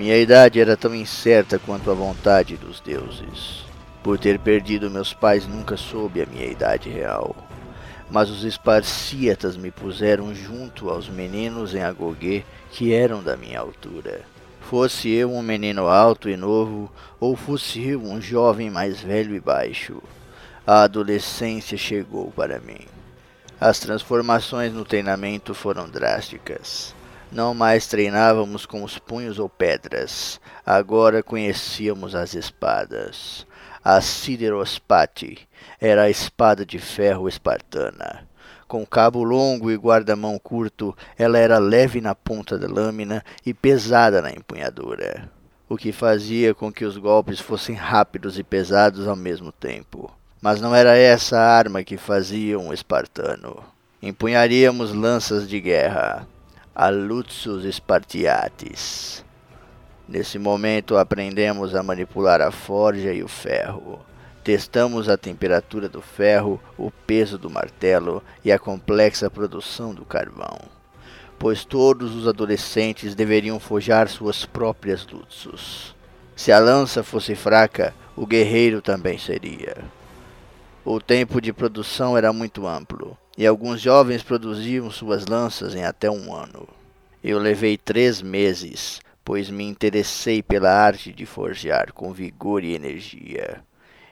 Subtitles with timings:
[0.00, 3.66] Minha idade era tão incerta quanto a vontade dos deuses.
[4.02, 7.36] Por ter perdido meus pais, nunca soube a minha idade real.
[8.10, 14.22] Mas os esparcíatas me puseram junto aos meninos em Agogê que eram da minha altura.
[14.62, 16.90] Fosse eu um menino alto e novo,
[17.20, 20.02] ou fosse eu um jovem mais velho e baixo,
[20.66, 22.86] a adolescência chegou para mim.
[23.60, 26.98] As transformações no treinamento foram drásticas.
[27.32, 33.46] Não mais treinávamos com os punhos ou pedras, agora conhecíamos as espadas.
[33.84, 35.48] A Siderospati
[35.80, 38.28] era a espada de ferro espartana.
[38.66, 44.20] Com cabo longo e guarda-mão curto, ela era leve na ponta da lâmina e pesada
[44.20, 45.30] na empunhadura,
[45.68, 50.10] o que fazia com que os golpes fossem rápidos e pesados ao mesmo tempo.
[50.42, 53.62] Mas não era essa a arma que fazia um espartano.
[54.02, 56.26] Empunharíamos lanças de guerra,
[56.82, 59.22] a Lutsus Spartiatis.
[60.08, 64.00] Nesse momento aprendemos a manipular a forja e o ferro.
[64.42, 70.58] Testamos a temperatura do ferro, o peso do martelo e a complexa produção do carvão,
[71.38, 75.94] pois todos os adolescentes deveriam forjar suas próprias Lutsus.
[76.34, 79.76] Se a lança fosse fraca, o guerreiro também seria.
[80.82, 86.10] O tempo de produção era muito amplo, e alguns jovens produziam suas lanças em até
[86.10, 86.68] um ano.
[87.22, 93.62] Eu levei três meses, pois me interessei pela arte de forjar com vigor e energia,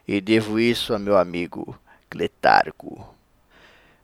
[0.07, 1.79] e devo isso a meu amigo
[2.09, 3.15] Cletarco.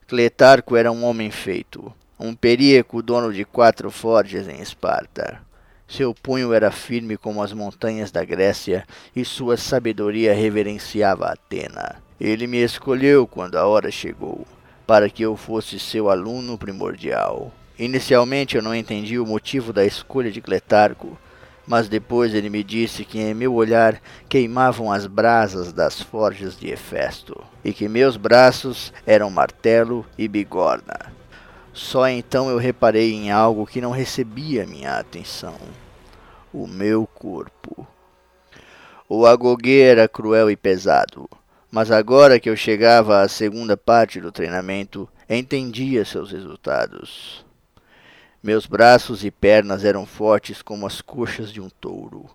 [0.07, 5.41] Cletarco era um homem feito, um períaco dono de quatro forjas em Esparta.
[5.87, 12.03] Seu punho era firme como as montanhas da Grécia e sua sabedoria reverenciava Atena.
[12.19, 14.47] Ele me escolheu quando a hora chegou
[14.87, 17.53] para que eu fosse seu aluno primordial.
[17.79, 21.19] Inicialmente eu não entendi o motivo da escolha de Cletarco,
[21.67, 26.69] mas depois ele me disse que em meu olhar queimavam as brasas das forjas de
[26.69, 31.13] Hefesto, e que meus braços eram martelo e bigorna.
[31.73, 35.57] Só então eu reparei em algo que não recebia minha atenção:
[36.53, 37.87] o meu corpo.
[39.09, 41.29] O agoguê era cruel e pesado
[41.75, 47.45] mas agora que eu chegava à segunda parte do treinamento, entendia seus resultados.
[48.41, 52.27] Meus braços e pernas eram fortes como as coxas de um touro.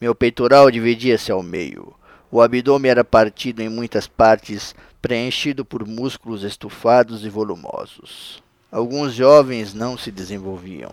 [0.00, 1.94] Meu peitoral dividia-se ao meio.
[2.32, 8.42] O abdômen era partido em muitas partes, preenchido por músculos estufados e volumosos.
[8.72, 10.90] Alguns jovens não se desenvolviam.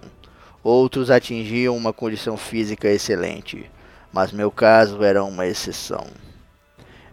[0.63, 3.67] Outros atingiam uma condição física excelente,
[4.13, 6.05] mas meu caso era uma exceção.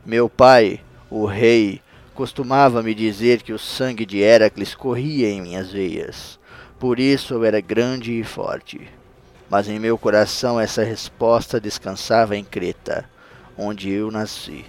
[0.06, 1.80] Meu pai, o rei,
[2.14, 6.38] costumava me dizer que o sangue de Heracles corria em minhas veias.
[6.78, 8.86] Por isso eu era grande e forte.
[9.48, 13.08] Mas em meu coração essa resposta descansava em Creta,
[13.56, 14.66] onde eu nasci.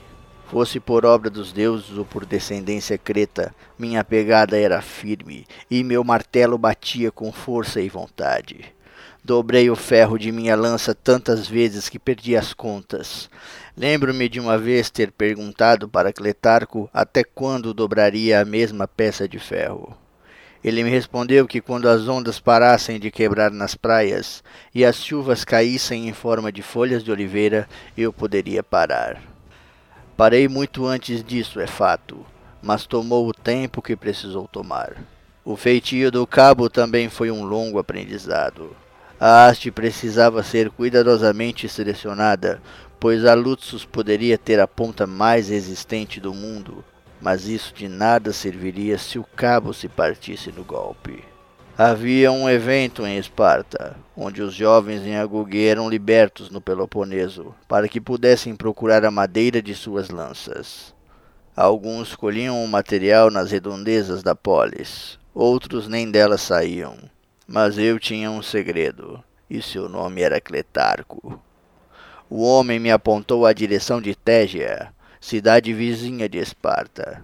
[0.47, 6.01] Fosse por obra dos deuses ou por descendência creta, minha pegada era firme e meu
[6.01, 8.73] martelo batia com força e vontade.
[9.23, 13.27] Dobrei o ferro de minha lança tantas vezes que perdi as contas.
[13.77, 19.37] Lembro-me de uma vez ter perguntado para Cletarco até quando dobraria a mesma peça de
[19.37, 19.97] ferro.
[20.63, 24.43] Ele me respondeu que quando as ondas parassem de quebrar nas praias
[24.73, 29.21] e as chuvas caíssem em forma de folhas de oliveira, eu poderia parar.
[30.15, 32.25] Parei muito antes disso, é fato,
[32.63, 34.95] mas tomou o tempo que precisou tomar.
[35.43, 38.75] O feitio do cabo também foi um longo aprendizado.
[39.19, 42.61] A haste precisava ser cuidadosamente selecionada,
[42.99, 46.83] pois a Luxus poderia ter a ponta mais resistente do mundo,
[47.21, 51.23] mas isso de nada serviria se o cabo se partisse no golpe.
[51.77, 57.89] Havia um evento em Esparta, onde os jovens em Agugue eram libertos no Peloponeso, para
[57.89, 60.93] que pudessem procurar a madeira de suas lanças.
[61.53, 66.95] Alguns colhiam o material nas redondezas da polis, outros nem delas saíam.
[67.45, 71.41] Mas eu tinha um segredo, e seu nome era Cletarco.
[72.29, 77.23] O homem me apontou a direção de Tégia, cidade vizinha de Esparta.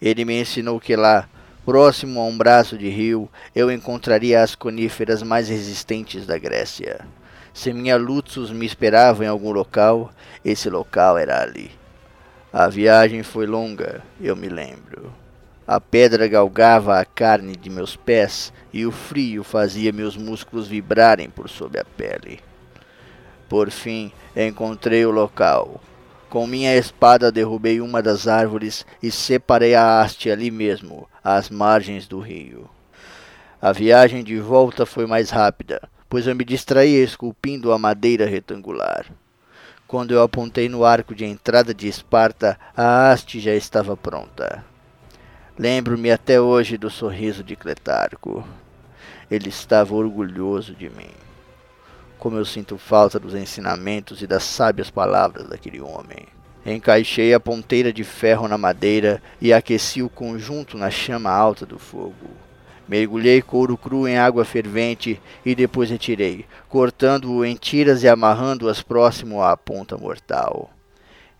[0.00, 1.28] Ele me ensinou que lá
[1.68, 7.06] Próximo a um braço de rio, eu encontraria as coníferas mais resistentes da Grécia.
[7.52, 10.10] Se minha Lutzus me esperava em algum local,
[10.42, 11.70] esse local era ali.
[12.50, 15.12] A viagem foi longa, eu me lembro.
[15.66, 21.28] A pedra galgava a carne de meus pés e o frio fazia meus músculos vibrarem
[21.28, 22.40] por sob a pele.
[23.48, 25.80] Por fim, encontrei o local.
[26.28, 32.06] Com minha espada derrubei uma das árvores e separei a haste ali mesmo, às margens
[32.06, 32.68] do rio.
[33.60, 39.06] A viagem de volta foi mais rápida, pois eu me distraía esculpindo a madeira retangular.
[39.86, 44.62] Quando eu apontei no arco de entrada de Esparta, a haste já estava pronta.
[45.58, 48.46] Lembro-me até hoje do sorriso de Cletarco.
[49.30, 51.27] Ele estava orgulhoso de mim.
[52.18, 56.26] Como eu sinto falta dos ensinamentos e das sábias palavras daquele homem.
[56.66, 61.78] Encaixei a ponteira de ferro na madeira e aqueci o conjunto na chama alta do
[61.78, 62.28] fogo.
[62.88, 69.42] Mergulhei couro cru em água fervente e depois retirei, cortando-o em tiras e amarrando-as próximo
[69.42, 70.70] à ponta mortal.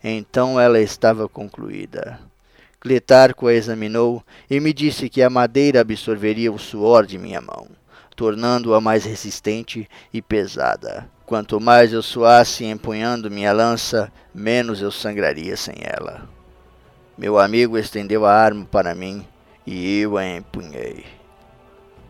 [0.03, 2.19] Então ela estava concluída.
[2.79, 7.67] Cletarco a examinou e me disse que a madeira absorveria o suor de minha mão,
[8.19, 11.09] tornando-a mais resistente e pesada.
[11.25, 16.27] Quanto mais eu suasse empunhando minha lança, menos eu sangraria sem ela.
[17.17, 19.25] Meu amigo estendeu a arma para mim
[19.65, 21.05] e eu a empunhei.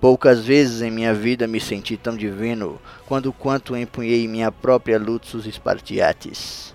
[0.01, 5.45] Poucas vezes em minha vida me senti tão divino quando quanto empunhei minha própria Luxus
[5.45, 6.73] Spartiatis.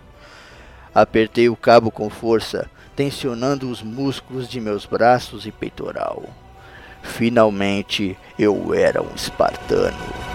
[0.95, 6.44] Apertei o cabo com força, tensionando os músculos de meus braços e peitoral.
[7.05, 10.34] Finalmente eu era um espartano.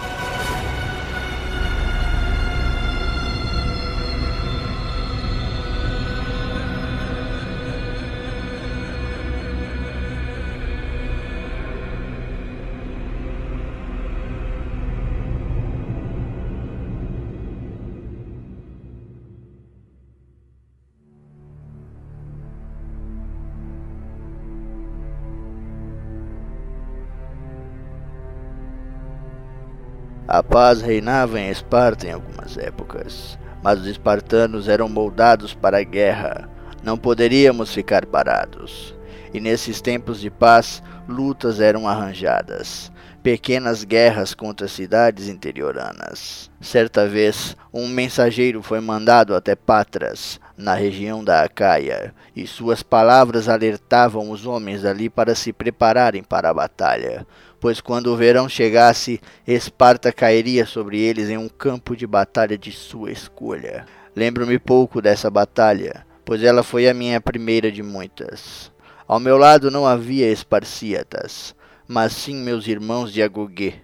[30.31, 35.83] A paz reinava em Esparta em algumas épocas, mas os espartanos eram moldados para a
[35.83, 36.47] guerra.
[36.83, 38.95] Não poderíamos ficar parados.
[39.33, 42.91] E nesses tempos de paz, lutas eram arranjadas,
[43.23, 46.51] pequenas guerras contra cidades interioranas.
[46.61, 53.49] Certa vez, um mensageiro foi mandado até Patras, na região da Acaia, e suas palavras
[53.49, 57.25] alertavam os homens ali para se prepararem para a batalha
[57.59, 62.71] pois quando o verão chegasse, Esparta cairia sobre eles em um campo de batalha de
[62.71, 63.85] sua escolha.
[64.15, 68.71] Lembro-me pouco dessa batalha, pois ela foi a minha primeira de muitas.
[69.07, 71.55] Ao meu lado não havia Esparcíatas,
[71.87, 73.75] mas sim meus irmãos de Agogê.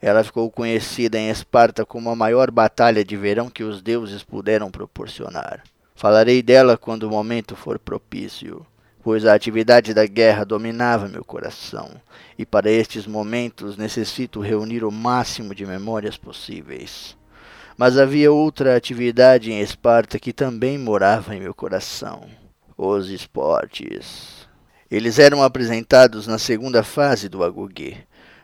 [0.00, 4.70] Ela ficou conhecida em Esparta como a maior batalha de verão que os deuses puderam
[4.70, 5.62] proporcionar.
[5.94, 8.66] Falarei dela quando o momento for propício
[9.04, 11.90] pois a atividade da guerra dominava meu coração,
[12.38, 17.14] e para estes momentos necessito reunir o máximo de memórias possíveis.
[17.76, 22.26] Mas havia outra atividade em Esparta que também morava em meu coração:
[22.78, 24.48] os esportes.
[24.90, 27.98] Eles eram apresentados na segunda fase do Agogê.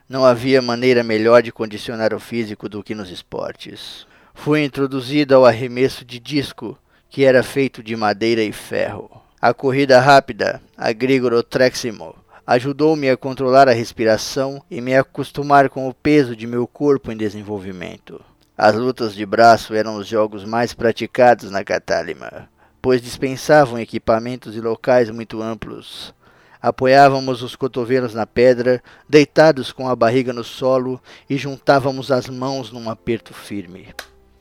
[0.07, 4.07] Não havia maneira melhor de condicionar o físico do que nos esportes.
[4.35, 6.77] Fui introduzido ao arremesso de disco,
[7.09, 9.11] que era feito de madeira e ferro.
[9.43, 12.15] A corrida rápida, a Grigoro Treximo,
[12.47, 17.17] ajudou-me a controlar a respiração e me acostumar com o peso de meu corpo em
[17.17, 18.21] desenvolvimento.
[18.55, 22.51] As lutas de braço eram os jogos mais praticados na Catálima,
[22.83, 26.15] pois dispensavam equipamentos e locais muito amplos.
[26.61, 32.71] Apoiávamos os cotovelos na pedra, deitados com a barriga no solo e juntávamos as mãos
[32.71, 33.89] num aperto firme.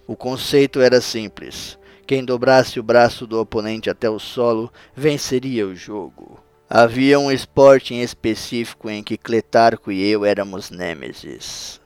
[0.05, 1.78] O conceito era simples.
[2.09, 6.43] Quem dobrasse o braço do oponente até o solo venceria o jogo.
[6.67, 11.79] Havia um esporte em específico em que Cletarco e eu éramos nêmesis.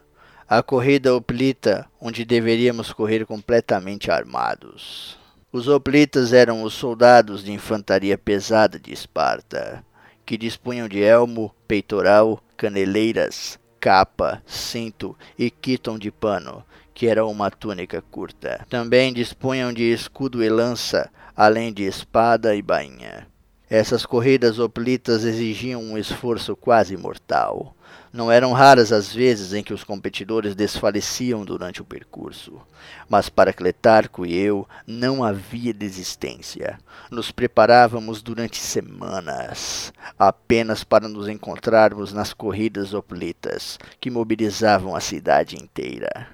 [0.47, 5.17] A corrida oplita, onde deveríamos correr completamente armados.
[5.51, 9.83] Os oplitas eram os soldados de infantaria pesada de Esparta,
[10.25, 16.63] que dispunham de elmo, peitoral, caneleiras, capa, cinto e quiton de pano,
[16.93, 18.65] que era uma túnica curta.
[18.69, 23.27] Também dispunham de escudo e lança, além de espada e bainha.
[23.69, 27.75] Essas corridas hoplitas exigiam um esforço quase mortal.
[28.13, 32.61] Não eram raras as vezes em que os competidores desfaleciam durante o percurso,
[33.09, 36.79] mas para Cletarco e eu não havia desistência.
[37.09, 45.55] Nos preparávamos durante semanas, apenas para nos encontrarmos nas corridas oplitas que mobilizavam a cidade
[45.55, 46.27] inteira.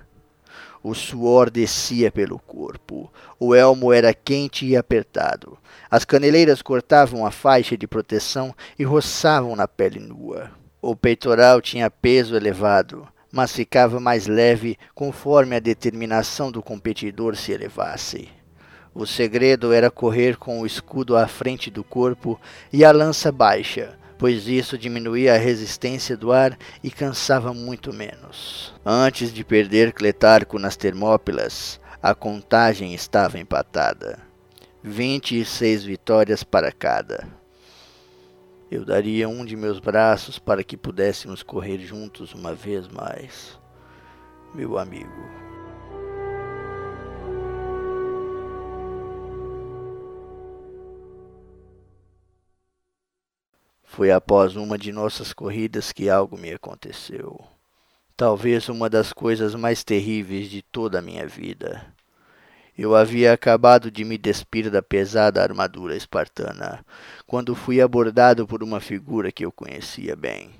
[0.83, 3.09] O suor descia pelo corpo,
[3.39, 5.57] o elmo era quente e apertado,
[5.89, 10.59] as caneleiras cortavam a faixa de proteção e roçavam na pele nua.
[10.81, 17.51] O peitoral tinha peso elevado, mas ficava mais leve conforme a determinação do competidor se
[17.51, 18.29] elevasse.
[18.93, 22.39] O segredo era correr com o escudo à frente do corpo
[22.71, 28.73] e a lança baixa, pois isso diminuía a resistência do ar e cansava muito menos.
[28.85, 34.19] Antes de perder Cletarco nas Termópilas, a contagem estava empatada.
[34.81, 37.38] Vinte e seis vitórias para cada.
[38.71, 43.59] Eu daria um de meus braços para que pudéssemos correr juntos uma vez mais,
[44.53, 45.09] meu amigo.
[53.83, 57.43] Foi após uma de nossas corridas que algo me aconteceu.
[58.15, 61.91] Talvez uma das coisas mais terríveis de toda a minha vida.
[62.81, 66.79] Eu havia acabado de me despir da pesada armadura espartana,
[67.27, 70.51] quando fui abordado por uma figura que eu conhecia bem.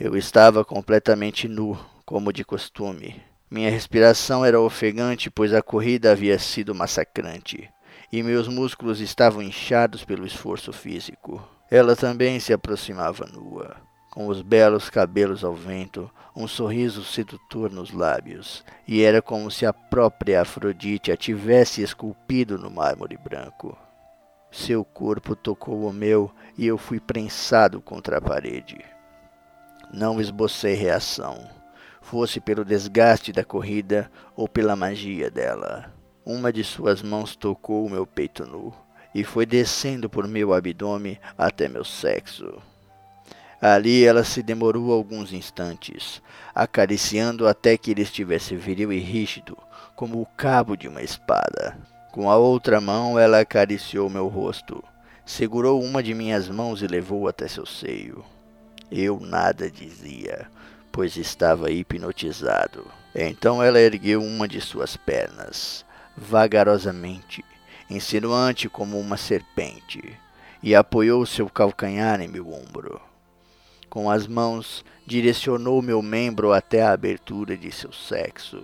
[0.00, 3.22] Eu estava completamente nu, como de costume.
[3.50, 7.68] Minha respiração era ofegante, pois a corrida havia sido massacrante,
[8.10, 11.46] e meus músculos estavam inchados pelo esforço físico.
[11.70, 17.92] Ela também se aproximava nua com os belos cabelos ao vento, um sorriso sedutor nos
[17.92, 23.76] lábios, e era como se a própria Afrodite a tivesse esculpido no mármore branco.
[24.50, 28.78] Seu corpo tocou o meu e eu fui prensado contra a parede.
[29.92, 31.48] Não esbocei reação,
[32.00, 35.92] fosse pelo desgaste da corrida ou pela magia dela.
[36.24, 38.72] Uma de suas mãos tocou o meu peito nu
[39.14, 42.62] e foi descendo por meu abdômen até meu sexo.
[43.60, 46.22] Ali ela se demorou alguns instantes,
[46.54, 49.58] acariciando até que ele estivesse viril e rígido,
[49.96, 51.76] como o cabo de uma espada.
[52.12, 54.82] Com a outra mão ela acariciou meu rosto,
[55.26, 58.24] segurou uma de minhas mãos e levou até seu seio.
[58.90, 60.46] Eu nada dizia,
[60.92, 62.86] pois estava hipnotizado.
[63.14, 65.84] Então ela ergueu uma de suas pernas,
[66.16, 67.44] vagarosamente,
[67.90, 70.16] insinuante como uma serpente,
[70.62, 73.07] e apoiou seu calcanhar em meu ombro.
[73.90, 78.62] Com as mãos, direcionou meu membro até a abertura de seu sexo.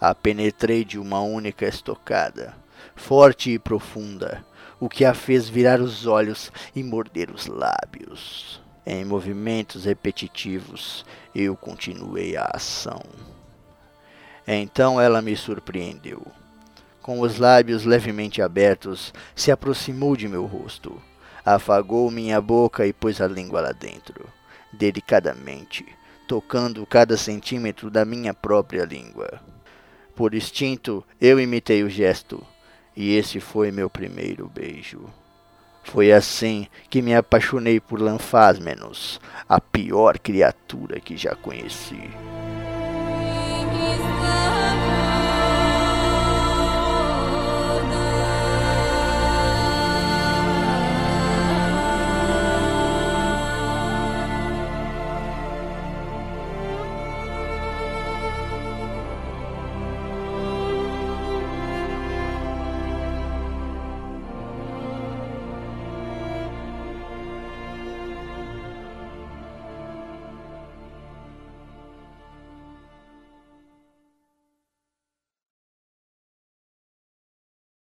[0.00, 2.56] A penetrei de uma única estocada,
[2.96, 4.42] forte e profunda,
[4.80, 8.62] o que a fez virar os olhos e morder os lábios.
[8.86, 11.04] Em movimentos repetitivos,
[11.34, 13.02] eu continuei a ação.
[14.46, 16.26] Então ela me surpreendeu.
[17.02, 21.00] Com os lábios levemente abertos, se aproximou de meu rosto
[21.54, 24.28] Afagou minha boca e pôs a língua lá dentro,
[24.72, 25.84] delicadamente,
[26.28, 29.40] tocando cada centímetro da minha própria língua.
[30.14, 32.46] Por instinto, eu imitei o gesto,
[32.94, 35.04] e esse foi meu primeiro beijo.
[35.82, 42.10] Foi assim que me apaixonei por Lanfásmenos, a pior criatura que já conheci.